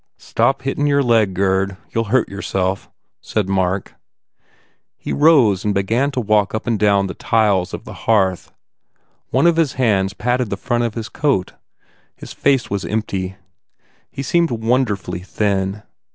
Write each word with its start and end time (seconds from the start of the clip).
"Stop 0.17 0.63
hittin 0.63 0.87
your 0.87 1.03
leg, 1.03 1.35
Gurd. 1.35 1.77
You 1.91 2.01
ll 2.01 2.05
hurt 2.05 2.27
your 2.27 2.41
self," 2.41 2.89
said 3.21 3.47
Mark. 3.47 3.93
He 4.97 5.13
rose 5.13 5.63
and 5.63 5.75
began 5.75 6.09
to 6.09 6.19
walk 6.19 6.55
up 6.55 6.65
and 6.65 6.79
down 6.79 7.05
the 7.05 7.13
tiles 7.13 7.71
of 7.71 7.83
the 7.85 7.93
hearth. 8.09 8.51
One 9.29 9.45
of 9.45 9.57
his 9.57 9.73
hands 9.73 10.13
patted 10.15 10.49
the 10.49 10.57
front 10.57 10.83
of 10.85 10.95
his 10.95 11.07
coat. 11.07 11.53
His 12.15 12.33
face 12.33 12.67
was 12.67 12.83
empty. 12.83 13.35
He 14.09 14.23
seemed 14.23 14.49
wonderfully 14.49 15.19
thin. 15.19 15.83